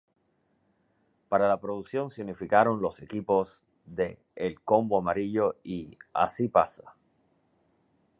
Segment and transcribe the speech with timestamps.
[1.29, 6.95] Para la producción se unificaron los equipos de "El Combo Amarillo" y "¡Así Pasa!".